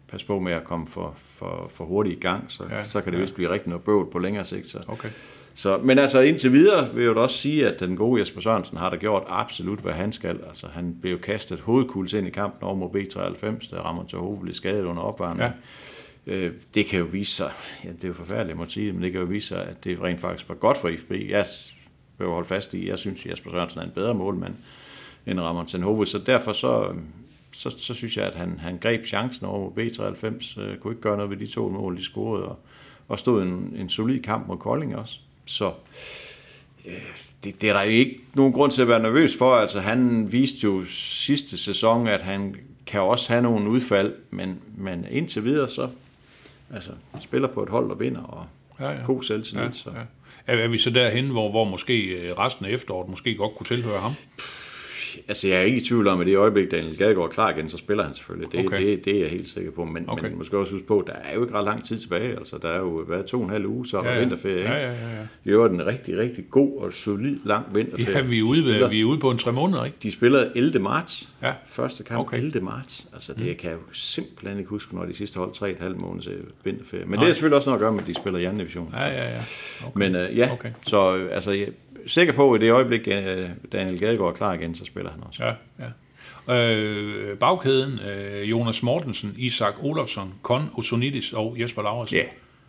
[0.07, 3.11] pas på med at komme for, for, for hurtigt i gang, så, Ja, så kan
[3.11, 3.21] det ja.
[3.21, 4.67] vist blive rigtig noget bøvl på længere sigt.
[4.67, 4.79] Så.
[4.87, 5.09] Okay.
[5.53, 8.77] Så, men altså indtil videre vil jeg jo også sige, at den gode Jesper Sørensen
[8.77, 10.39] har da gjort absolut, hvad han skal.
[10.47, 14.39] Altså han blev jo kastet hovedkuls ind i kampen over mod B93, da Ramon Tahove
[14.41, 15.51] blev skadet under opvarmning.
[16.27, 16.33] Ja.
[16.33, 17.51] Øh, det kan jo vise sig,
[17.83, 19.83] ja, det er jo forfærdeligt, jeg må sige men det kan jo vise sig, at
[19.83, 21.11] det rent faktisk var godt for FB.
[21.29, 21.45] Jeg
[22.17, 24.53] vil holde fast i, jeg synes, at Jesper Sørensen er en bedre målmand
[25.27, 26.93] end Ramon Tenhove, så derfor så,
[27.51, 31.01] så, så synes jeg, at han, han greb chancen over mod B93, øh, kunne ikke
[31.01, 32.59] gøre noget ved de to mål, de scorede, og,
[33.07, 35.19] og stod en, en solid kamp mod Kolding også.
[35.45, 35.71] Så
[36.85, 36.93] øh,
[37.43, 39.55] det, det er der ikke nogen grund til at være nervøs for.
[39.55, 45.05] Altså, han viste jo sidste sæson, at han kan også have nogle udfald, men, men
[45.11, 45.89] indtil videre så
[46.73, 48.45] altså, spiller på et hold og vinder, og
[48.79, 49.03] Ja, ja.
[49.05, 49.65] god selvtillid.
[49.65, 49.89] Ja, så.
[49.95, 50.01] ja.
[50.47, 53.65] Er, er vi så derhen, hvor, hvor måske øh, resten af efteråret måske godt kunne
[53.65, 54.11] tilhøre ham?
[55.27, 57.69] Altså, jeg er ikke i tvivl om, at det øjeblik, Daniel Gadegaard er klar igen,
[57.69, 58.51] så spiller han selvfølgelig.
[58.51, 58.85] Det, Okay.
[58.85, 59.85] det, det er jeg helt sikker på.
[59.85, 60.29] Men, Okay.
[60.29, 62.29] men måske også huske på, der er jo ikke ret lang tid tilbage.
[62.37, 64.21] Altså, der er jo hvad, to og en halv uge, så er der Ja, ja.
[64.21, 64.57] vinterferie.
[64.57, 64.69] Ikke?
[64.71, 65.21] Ja, ja, ja, ja.
[65.43, 68.17] Det er jo en rigtig, rigtig god og solid lang vinterferie.
[68.17, 69.97] Ja, vi er, De ude, spiller- vi er ude på en tre måneder, ikke?
[70.03, 70.79] De spiller 11.
[70.79, 71.29] marts.
[71.41, 71.51] Ja.
[71.67, 72.37] Første kamp Okay.
[72.37, 72.45] okay.
[72.45, 72.61] 11.
[72.65, 73.07] marts.
[73.13, 73.55] Altså, det mm.
[73.59, 76.29] kan jeg jo simpelthen ikke huske, når de sidste hold 3,5 måneder
[76.63, 77.05] vinterferie.
[77.05, 77.23] Men Nej.
[77.23, 78.93] det er selvfølgelig også noget at gøre med, at de spiller i anden division.
[78.93, 79.41] Ja, ja, ja.
[79.85, 79.99] Okay.
[79.99, 80.69] Men øh, ja, Okay.
[80.87, 81.67] så øh, altså, jeg
[82.07, 85.23] sikker på, at i det øjeblik, øh, Daniel Gadegaard er klar igen, så spiller han
[85.27, 85.43] også.
[85.43, 85.91] Ja, ja.
[86.49, 92.17] Øh, bagkæden, øh, Jonas Mortensen, Isak Olofsson, Kon Osonidis og Jesper Lauritsen.
[92.17, 92.23] Ja,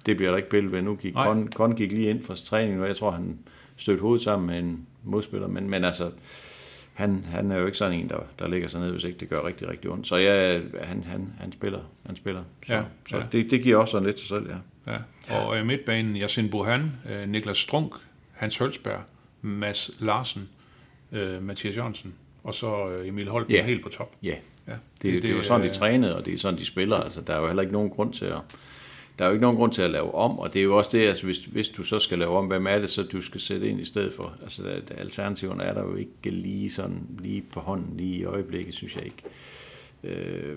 [0.06, 0.82] det bliver der ikke billede ved.
[0.82, 1.26] Nu gik Nej.
[1.26, 3.38] Kon, Kon gik lige ind for træning, og jeg tror, han
[3.76, 5.48] stødte hovedet sammen med en modspiller.
[5.48, 6.10] Men, men altså,
[6.94, 9.28] han, han er jo ikke sådan en, der, der ligger sig ned, hvis ikke det
[9.28, 10.06] gør rigtig, rigtig ondt.
[10.06, 11.80] Så ja, han, han, han spiller.
[12.06, 12.42] Han spiller.
[12.66, 13.22] Så, Ja, så ja.
[13.32, 14.92] Det, det giver også sådan lidt sig selv, ja.
[14.92, 14.98] Ja.
[15.40, 17.92] Og øh, midtbanen, Yasin Bohan, øh, Niklas Strunk,
[18.32, 19.00] Hans Hølsberg,
[19.42, 20.48] Mads Larsen,
[21.12, 23.64] øh, Mathias Jørgensen, og så øh, Emil Holten Ja.
[23.66, 24.14] helt på top.
[24.22, 24.34] Ja,
[24.68, 24.72] Ja.
[24.72, 26.96] det, det, det, det er jo sådan, de trænede, og det er sådan, de spiller.
[26.96, 28.38] Altså, der er jo heller ikke nogen grund til at
[29.18, 30.96] der er jo ikke nogen grund til at lave om, og det er jo også
[30.98, 33.40] det, altså hvis, hvis du så skal lave om, hvem er det så, du skal
[33.40, 34.34] sætte ind i stedet for?
[34.42, 38.24] Altså, der, der, alternativerne er der jo ikke lige sådan, lige på hånden, lige i
[38.24, 39.22] øjeblikket, synes jeg ikke.
[40.04, 40.56] Øh,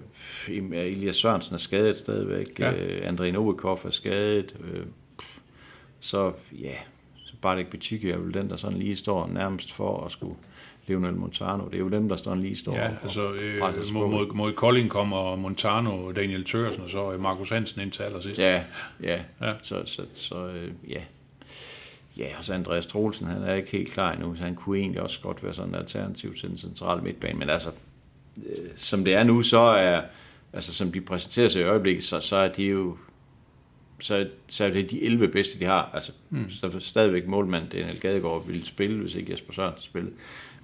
[0.74, 2.74] Elias Sørensen er skadet stadigvæk, Ja.
[2.74, 4.86] øh, André Novikov er skadet, øh,
[6.00, 6.76] så ja,
[7.58, 10.36] ikke betyder, er vel den, der sådan lige står nærmest for at skulle
[10.88, 11.65] Lionel Montano.
[11.65, 13.60] Det er jo dem, der står lige står Ja, altså øh,
[13.93, 18.39] mod, mod, mod Kolding kommer Montano, Daniel Tørsen og så Markus Hansen ind til allersidst.
[18.39, 18.63] Ja,
[19.04, 19.19] ja.
[19.41, 19.47] Ja.
[19.47, 19.54] ja.
[19.62, 21.01] Så, så, så øh, ja.
[22.17, 25.01] Ja, og så Andreas Troelsen, han er ikke helt klar endnu, så han kunne egentlig
[25.01, 27.39] også godt være sådan en alternativ til den centrale midtbane.
[27.39, 27.69] Men altså,
[28.38, 30.01] øh, som det er nu, så er,
[30.54, 32.97] altså som de præsenterer sig i øjeblikket, så, så er de jo,
[34.01, 35.91] så, så er det de 11 bedste, de har.
[35.93, 36.49] Altså, mm.
[36.49, 40.13] så stadigvæk målmand Daniel Gadegaard ville spille, hvis ikke Jesper Sørensen spillede.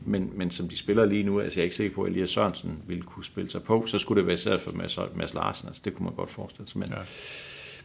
[0.06, 2.30] Men, men som de spiller lige nu, altså jeg er ikke sikker på, at Elias
[2.30, 5.67] Sørensen ville kunne spille sig på, så skulle det være især for Mads, Mads Larsen.
[5.67, 6.80] Altså, det kunne man godt forestille sig.
[6.80, 6.95] Men, Ja.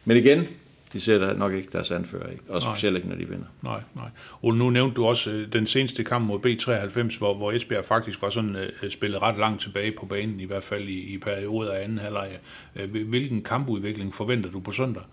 [0.05, 0.47] men igen,
[0.93, 2.43] de ser da nok ikke deres anfører, ikke?
[2.49, 3.45] og specielt ikke, når de vinder.
[3.61, 4.09] Nej, nej.
[4.41, 8.21] Og nu nævnte du også øh, den seneste kamp mod B93, hvor, hvor Esbjerg faktisk
[8.21, 11.71] var sådan øh, spillet ret langt tilbage på banen, i hvert fald i, i perioder
[11.71, 12.37] af anden halvleg.
[12.75, 15.03] Øh, hvilken kampudvikling forventer du på søndag?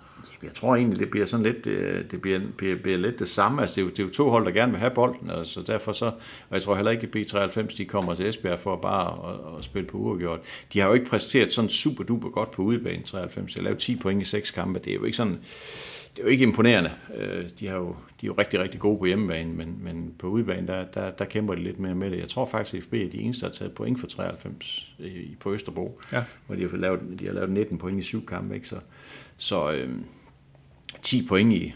[0.42, 3.60] Jeg tror egentlig, det bliver sådan lidt, øh, det bliver, bliver, bliver lidt det samme.
[3.60, 5.46] Altså, det, er jo, det er jo to hold, der gerne vil have bolden, og
[5.66, 9.32] derfor så, og jeg tror heller ikke, at B93 de kommer til Esbjerg for bare
[9.32, 10.40] at, at spille på uafgjort.
[10.72, 13.56] De har jo ikke præsteret sådan super duper godt på udebane 93.
[13.56, 14.78] Jeg lavede 10 point i seks kampe.
[14.78, 15.38] Det er jo ikke sådan,
[16.16, 16.90] det er jo ikke imponerende.
[17.16, 17.88] Øh, De, har jo,
[18.20, 21.24] de er jo rigtig, rigtig gode på hjemmebane, men, men på udebane, der, der, der
[21.24, 22.18] kæmper de lidt mere med det.
[22.18, 25.36] Jeg tror faktisk, at FB er de eneste, der har taget point for 93 i-
[25.40, 26.24] på Østerbro, Ja.
[26.46, 28.54] hvor de har, lavet, de har lavet 19 point i syv kampe.
[28.54, 28.68] Ikke?
[28.68, 28.76] Så,
[29.36, 29.88] så øh,
[31.02, 31.74] 10 point i,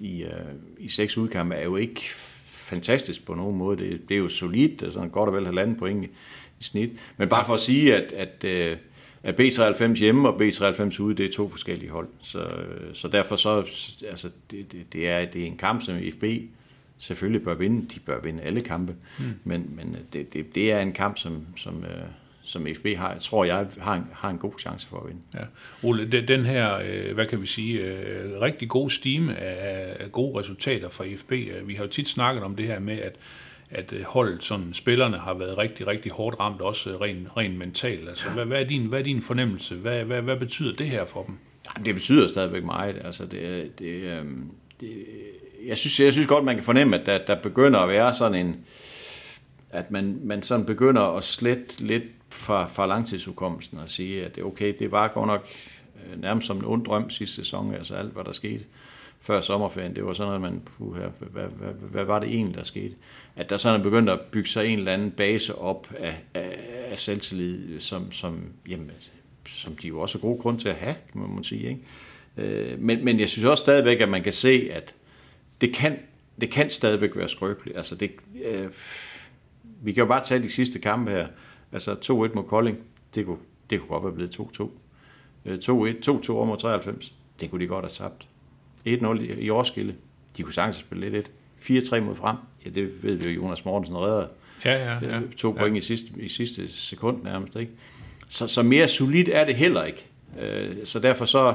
[0.00, 0.30] i, øh,
[0.78, 2.00] i seks udkampe er jo ikke
[2.46, 3.76] fantastisk på nogen måde.
[3.84, 6.08] Det, det er jo solidt, sådan godt og vel halvanden point i,
[6.60, 6.90] i snit.
[7.16, 8.76] Men bare for at sige, at, at, øh,
[9.22, 12.08] at B93 hjemme og B93 ude, det er to forskellige hold.
[12.22, 13.56] Så, øh, så derfor så,
[14.08, 16.24] altså, det, det, det, er, det er en kamp, som FB
[17.00, 17.88] selvfølgelig bør vinde.
[17.94, 18.94] De bør vinde alle kampe.
[19.18, 19.24] Mm.
[19.44, 22.02] Men, men det, det, det er en kamp, som, som, øh,
[22.42, 25.20] som FB har, tror jeg, har en, har en god chance for at vinde.
[25.34, 25.44] Ja.
[25.82, 30.12] Ole, den, den her, øh, hvad kan vi sige, øh, rigtig god stime af, af
[30.12, 31.32] gode resultater fra FB.
[31.32, 33.16] Øh, Vi har jo tit snakket om det her med, at
[33.70, 37.58] at øh, holdet, sådan, spillerne har været rigtig, rigtig hårdt ramt, også øh, rent, rent
[37.58, 38.08] mentalt.
[38.08, 39.74] Altså, hvad, hvad, er din, hvad er din fornemmelse?
[39.74, 41.38] Hvad, hvad, hvad betyder det her for dem?
[41.74, 42.96] Jamen, det betyder stadigvæk meget.
[43.04, 45.06] Altså, det, det, øhm, det,
[45.66, 48.46] jeg, synes, jeg synes godt, man kan fornemme, at der, der begynder at være sådan
[48.46, 48.56] en...
[49.72, 54.44] At man, man sådan begynder at slette lidt fra, fra langtidsudkommelsen og sige, at det,
[54.44, 55.46] okay, det var godt nok
[55.96, 58.64] øh, nærmest som en ond drøm sidste sæson, altså alt, hvad der skete
[59.20, 59.96] før sommerferien.
[59.96, 62.94] Det var sådan at man, puha, hvad, hvad, hvad, hvad var det egentlig, der skete?
[63.36, 66.58] At der sådan er begyndt at bygge sig en eller anden base op af, af,
[66.90, 68.90] af selvtillid, som, som, jamen,
[69.48, 71.68] som de jo også har god grund til at have, må man sige.
[71.68, 71.80] Ikke?
[72.36, 74.94] Øh, men, men jeg synes også stadigvæk, at man kan se, at
[75.60, 75.98] det kan,
[76.40, 77.76] det kan stadigvæk være skrøbeligt.
[77.76, 78.10] Altså det,
[78.44, 78.68] øh,
[79.82, 81.26] vi kan jo bare tage de sidste kampe her.
[81.72, 82.78] Altså 2-1 mod Kolding,
[83.14, 83.38] det kunne,
[83.70, 84.70] det kunne godt være blevet 2-2.
[85.46, 85.48] 2-1,
[86.26, 88.26] 2-2 over mod 93, det kunne de godt have tabt.
[88.88, 89.94] 1-0 i, i Årskilde,
[90.36, 91.22] de kunne sagtens spille 1-1.
[91.70, 94.26] 4-3 mod frem, ja det ved vi jo, Jonas Mortensen redder
[94.64, 95.20] Ja, ja, ja.
[95.36, 97.56] to point i, sidste, i sidste sekund nærmest.
[97.56, 97.72] Ikke?
[98.28, 100.06] Så, så mere solidt er det heller ikke.
[100.40, 101.54] Øh, Så derfor så,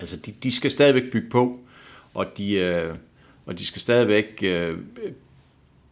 [0.00, 1.60] Altså, de, de skal stadigvæk bygge på,
[2.14, 2.94] og de, øh,
[3.46, 4.78] og de skal stadigvæk øh,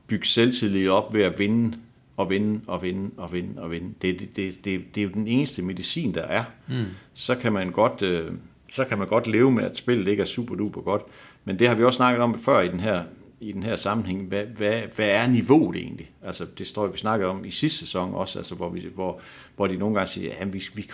[0.07, 1.79] bygge selvtillid op ved at vinde
[2.17, 3.95] og vinde og vinde og vinde og vinde.
[4.03, 6.45] Det, det, det, det, det er jo den eneste medicin, der er.
[6.69, 6.85] Mm.
[7.15, 8.33] Så, kan man godt, øh,
[8.73, 11.03] så kan man godt leve med, at spillet ikke er super duper godt.
[11.45, 13.03] Men det har vi også snakket om før i den her,
[13.41, 14.23] i den her sammenhæng.
[14.29, 16.11] Hvad, hvad, hvad er niveauet egentlig?
[16.27, 19.21] Altså, det står vi snakkede om i sidste sæson også, altså, hvor, vi, hvor,
[19.57, 20.91] hvor de nogle gange siger, at vi, vi,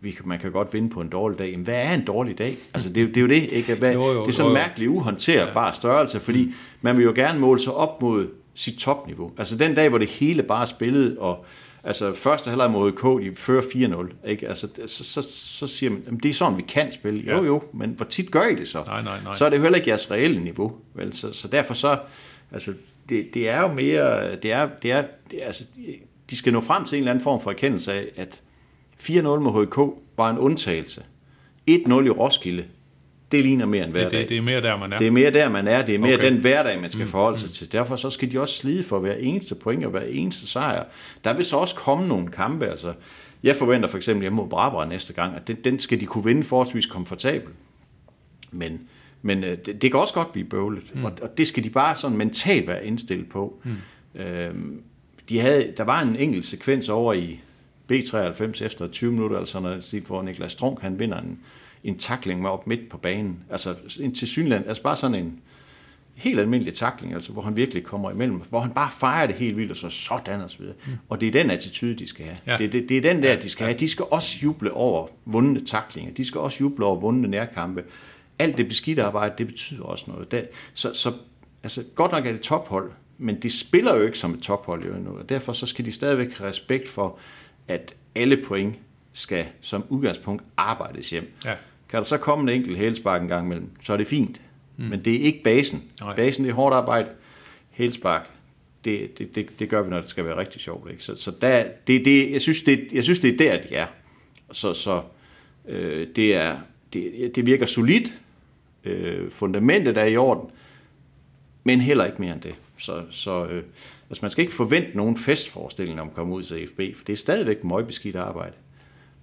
[0.00, 1.50] vi, man kan godt vinde på en dårlig dag.
[1.56, 2.50] Men hvad er en dårlig dag?
[2.74, 3.74] Altså, det, er jo- det er jo det, ikke?
[3.74, 7.38] Hvad, Jo, jo, det er sådan en mærkelig, uhåndterbar størrelse, fordi man vil jo gerne
[7.40, 9.30] måle sig op mod sit topniveau.
[9.38, 11.44] Altså den dag, hvor det hele bare spillet, og
[11.84, 14.48] altså første halvleg mod K, de fører 4-0, ikke?
[14.48, 17.20] Altså, så, så, så siger man, "Jamen, det er sådan, vi kan spille.
[17.20, 17.42] Jo, Ja.
[17.46, 18.82] jo, men hvor tit gør I det så?
[18.86, 19.34] Nej, nej, nej.
[19.34, 20.76] Så er det jo heller ikke jeres reelle niveau.
[20.94, 21.12] Vel?
[21.12, 21.98] Så, så derfor så,
[22.52, 22.72] altså,
[23.08, 25.64] det, det er jo mere, det er, det er, det altså,
[26.30, 28.40] de skal nå frem til en eller anden form for erkendelse af, at
[29.00, 29.78] 4-0 med HK
[30.16, 31.00] var en undtagelse.
[31.70, 31.72] 1-0
[32.06, 32.64] i Roskilde,
[33.36, 34.98] det ligner mere end hver Det, det, det er mere der, man er.
[34.98, 35.86] Det er mere der, man er.
[35.86, 36.32] Det er mere Okay.
[36.32, 37.72] den hverdag, man skal forholde sig til.
[37.72, 40.84] Derfor så skal de også slide for hver eneste point og hver eneste sejr.
[41.24, 42.66] Der vil så også komme nogle kampe.
[42.66, 42.92] Altså,
[43.42, 46.24] jeg forventer for eksempel hjemme mod Brabrand næste gang, at den, den skal de kunne
[46.24, 47.54] vinde forholdsvis komfortabelt.
[48.50, 48.80] Men,
[49.22, 51.04] men øh, det, det kan også godt blive bøvlet, mm.
[51.04, 53.60] og, og det skal de bare sådan mentalt være indstillet på.
[53.64, 54.20] Mm.
[54.20, 54.82] Øhm,
[55.28, 57.40] de havde, der var en enkelt sekvens over i
[57.92, 61.38] B93 efter 20 minutter, sådan noget, hvor Niklas Strunk han vinder en,
[61.84, 63.44] en takling med op midt på banen.
[63.50, 65.40] Altså en til Synland, altså bare sådan en
[66.14, 69.56] helt almindelig takling, altså hvor han virkelig kommer imellem, hvor han bare fejrer det helt
[69.56, 70.74] vildt, og så sådan og så videre.
[70.86, 70.92] Mm.
[71.08, 72.38] Og det er den attitude, de skal have.
[72.46, 72.56] Ja.
[72.56, 73.78] Det, det, det er den der, de skal have.
[73.78, 76.14] De skal også juble over vundne taklinger.
[76.14, 77.84] De skal også juble over vundne nærkampe.
[78.38, 80.30] Alt det beskidte arbejde, det betyder også noget.
[80.30, 81.12] Det, så, så
[81.62, 84.94] altså, godt nok er det tophold, men de spiller jo ikke som et tophold jo
[84.94, 87.18] endnu, og derfor så skal de stadigvæk have respekt for,
[87.68, 88.74] at alle point
[89.12, 91.32] skal som udgangspunkt arbejdes hjem.
[91.44, 91.54] Ja.
[91.94, 94.40] Kan der så komme en enkelt hælspark en gang imellem, så er det fint.
[94.76, 94.84] Mm.
[94.84, 95.82] Men det er ikke basen.
[96.00, 96.16] Nej.
[96.16, 97.08] Basen det er hårdt arbejde.
[97.70, 98.30] Hælspark,
[98.84, 100.90] det, det, det, det gør vi, når det skal være rigtig sjovt.
[100.90, 101.04] Ikke?
[101.04, 103.86] Så, så der, det, det, jeg, synes, det, jeg synes, det er der, de er.
[104.52, 105.02] Så, så
[105.68, 106.56] øh, det, er,
[106.92, 108.12] det, det virker solidt.
[108.84, 110.50] Øh, fundamentet er i orden.
[111.64, 112.54] Men heller ikke mere end det.
[112.78, 113.62] Så, så øh,
[114.10, 117.12] altså man skal ikke forvente nogen festforestilling om at komme ud til FB, for det
[117.12, 118.54] er stadigvæk møgbeskidt arbejde.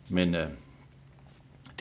[0.09, 0.47] Men øh,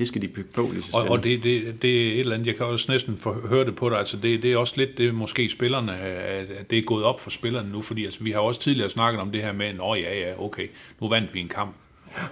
[0.00, 2.34] det skal de bygge på lige så Og, og det, det, det er et eller
[2.34, 4.74] andet, jeg kan også næsten få høre det på dig, altså det, det er også
[4.76, 8.30] lidt det måske spillerne, at det er gået op for spillerne nu, fordi altså, vi
[8.30, 10.66] har også tidligere snakket om det her med, nå ja, ja, okay,
[11.00, 11.74] nu vandt vi en kamp,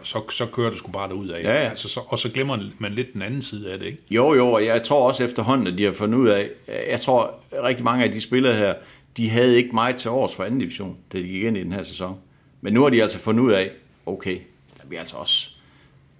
[0.02, 1.42] så, så kører det sgu bare derud af.
[1.42, 1.68] Ja, ja.
[1.68, 3.98] Altså, så, og så glemmer man lidt den anden side af det, ikke?
[4.10, 6.48] Jo, jo, og jeg tror også efterhånden, at de har fundet ud af,
[6.90, 8.74] jeg tror rigtig mange af de spillere her,
[9.16, 11.72] de havde ikke meget til års for anden division, da de gik ind i den
[11.72, 12.16] her sæson.
[12.60, 13.70] Men nu har de altså fundet ud af,
[14.06, 14.38] okay,
[14.80, 15.50] der bliver altså også,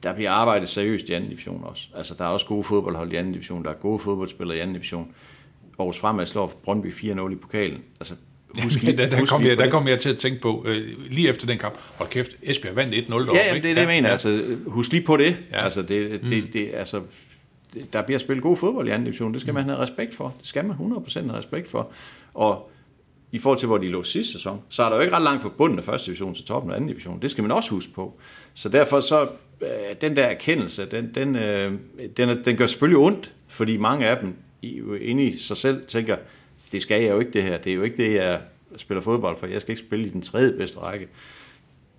[0.02, 1.86] der bliver arbejdet seriøst i anden division også.
[1.96, 4.74] Altså, der er også gode fodboldhold i anden division, der er gode fodboldspillere i anden
[4.74, 5.12] division.
[5.78, 7.80] Aarhus Fremad slår Brøndby 4-0 i pokalen.
[8.00, 8.14] Altså,
[8.62, 10.88] husk lige- der, der, husk kom jeg, der kom jeg til at tænke på, øh,
[11.10, 13.80] lige efter den kamp, hold kæft, Esbjerg vandt 1-0 deroppe, Ja, jamen, det er det,
[13.80, 14.08] jeg mener.
[14.08, 15.36] Altså, husk lige på det.
[15.50, 15.58] Ja.
[15.58, 15.64] Ja.
[15.64, 17.00] Altså, det, det, det, altså,
[17.92, 19.32] der bliver spillet god fodbold i anden division.
[19.32, 20.34] Det skal man have respekt for.
[20.38, 21.90] Det skal man 100% have respekt for.
[22.34, 22.70] Og
[23.32, 25.42] i forhold til, hvor de lå sidste sæson, så er der jo ikke ret langt
[25.42, 27.22] fra bunden af første division til toppen af anden division.
[27.22, 28.18] Det skal man også huske på.
[28.54, 29.22] Så derfor så,
[29.60, 29.68] øh,
[30.00, 31.72] den der erkendelse, den, den, øh,
[32.16, 36.16] den, den gør selvfølgelig ondt, fordi mange af dem i- inde i sig selv tænker,
[36.72, 37.58] det skal jeg jo ikke det her.
[37.58, 38.40] Det er jo ikke det, jeg
[38.76, 39.46] spiller fodbold for.
[39.46, 41.08] Jeg skal ikke spille i den tredje bedste række.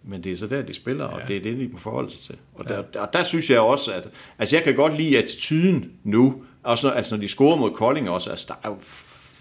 [0.04, 1.26] Men det er så der, de spiller, og ja.
[1.28, 2.36] det er det, de må forholde sig til.
[2.56, 4.08] Og der, der, der synes jeg også, at
[4.40, 8.10] altså jeg kan godt lide attituden nu, også når, altså når de scorer mod Kolding
[8.10, 8.78] også, altså der er jo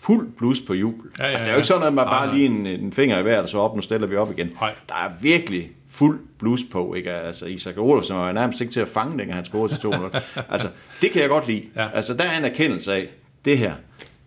[0.02, 1.10] fuld blus på jubel.
[1.18, 1.54] Ja, ja, altså, det er ja.
[1.54, 2.34] jo ikke sådan, at man bare nej.
[2.34, 4.50] lige en, en finger i vejret, og så op, nu stiller vi op igen.
[4.60, 4.74] Nej.
[4.88, 7.12] Der er virkelig fuld blus på, ikke?
[7.12, 10.20] Altså Isak Olofsen var nærmest ikke til at fange, dengang han scorede til 2 minutter.
[10.50, 10.68] altså,
[11.00, 11.62] det kan jeg godt lide.
[11.76, 11.88] Ja.
[11.94, 13.08] Altså, der er en erkendelse af,
[13.44, 13.74] det her,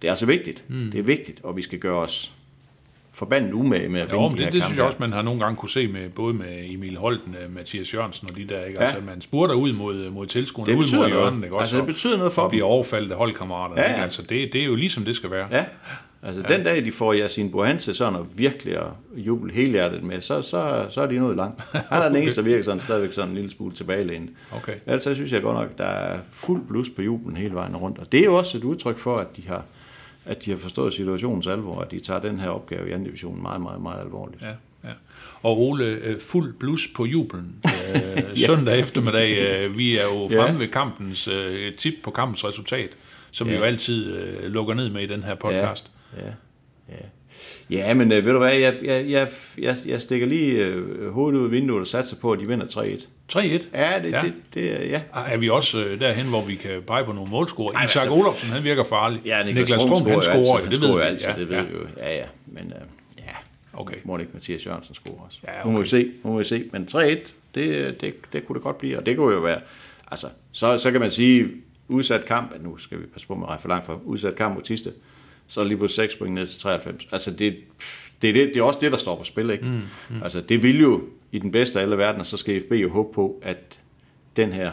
[0.02, 0.64] det er altså vigtigt.
[0.68, 0.92] Mm.
[0.92, 2.32] Det er vigtigt, og vi skal gøre os
[3.14, 5.22] forbandet umage med at Jo, vinde men de det, det synes jeg også, man har
[5.22, 8.64] nogle gange kunne se med både med Emil Holten, øh, Mathias Jørgensen og de der,
[8.66, 8.80] ikke?
[8.80, 8.86] Ja.
[8.86, 11.56] Altså, man spurter ud mod, mod tilskuerne, Det ud mod hjørnet, ikke?
[11.56, 12.50] Også, Altså, det og- betyder noget for og dem.
[12.52, 13.98] bliver overfaldet af holdkammerater, Ja, ikke?
[13.98, 14.04] ja.
[14.04, 15.48] Altså, det, det er jo ligesom det skal være.
[15.52, 15.66] Ja,
[16.24, 16.56] altså ja.
[16.58, 18.84] den dag, de får Yasin Bohan til sådan at virkelig at
[19.16, 21.62] juble helhjertet med, så, så, så er de nået langt.
[21.72, 24.30] Han er den eneste, der virker sådan stadigvæk sådan en lille smule tilbagelænet.
[24.56, 24.74] Okay.
[24.86, 28.00] Altså synes jeg godt nok, der er fuld blus på jublen hele vejen rundt.
[28.00, 29.64] Og det er jo også et udtryk for, at de har,
[30.26, 33.04] at de har forstået situationens alvor, og at de tager den her opgave i anden
[33.06, 34.42] division meget, meget, meget alvorligt.
[34.42, 34.48] Ja,
[34.84, 34.94] ja.
[35.44, 39.38] Og Ole, øh, fuld blus på jubelen øh, søndag eftermiddag.
[39.66, 40.58] Øh, vi er jo fremme Ja.
[40.58, 42.90] ved kampens øh, tip på kampens resultat,
[43.32, 43.58] som vi Ja.
[43.60, 45.92] jo altid øh, lukker ned med i den her podcast.
[46.18, 46.32] Ja, ja.
[46.90, 46.96] Ja,
[47.72, 51.46] men øh, ved du hvad, jeg, jeg, jeg, jeg, jeg stikker lige øh, hovedet ud
[51.46, 53.06] af vinduet og satser på, at de vinder 3-1.
[53.34, 53.40] 3-1.
[53.40, 54.18] Ja, det, Ja.
[54.18, 54.22] ja.
[54.24, 55.02] det, det, ja.
[55.28, 57.74] Er vi også øh, derhen, hvor vi kan pege på nogle målscorer?
[57.74, 59.22] Ej, Isak altså- Olofsen, han virker farlig.
[59.26, 61.02] Ja, Niklas, Niklas Strum, han scorer, jo det ved vi.
[61.02, 61.64] altid, Ja, det ved ja.
[61.64, 61.88] jo.
[61.98, 62.82] Ja, ja, men øh,
[63.18, 63.24] ja,
[63.74, 63.96] Okay.
[64.04, 65.38] må det ikke Mathias Jørgensen score også.
[65.48, 65.84] Ja, Nu må okay.
[65.84, 66.64] vi se, nu må vi se.
[66.72, 69.60] Men 3-1, det, det, det kunne det godt blive, og det kunne jo være,
[70.12, 71.48] altså, så, så kan man sige,
[71.88, 74.62] udsat kamp, nu skal vi passe på med at for langt for, udsat kamp mod
[74.64, 74.92] Tiste,
[75.52, 77.08] så er det lige på 6 point ned til 93.
[77.12, 77.56] Altså, det,
[78.22, 79.66] det, er det, det er også det, der står på spil, ikke?
[79.66, 80.24] Mm, mm.
[80.24, 83.14] Altså, det vil jo i den bedste af alle verdener, så skal FB jo håbe
[83.14, 83.80] på, at
[84.36, 84.72] den her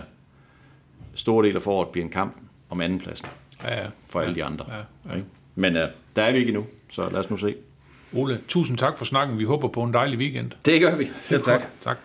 [1.14, 2.36] store del af foråret bliver en kamp
[2.70, 3.28] om andenpladsen
[3.64, 3.86] Ja, ja.
[4.08, 4.66] for alle ja, de andre.
[4.68, 5.16] Ja, ja.
[5.16, 5.28] Ikke?
[5.54, 5.82] Men uh,
[6.16, 7.54] der er vi ikke endnu, så lad os nu se.
[8.14, 9.38] Ole, tusind tak for snakken.
[9.38, 10.50] Vi håber på en dejlig weekend.
[10.64, 11.08] Det gør vi.
[11.20, 11.62] Selv tak.
[11.80, 11.98] Tak.